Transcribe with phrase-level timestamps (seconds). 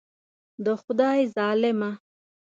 [0.65, 1.91] د خدای ظالمه.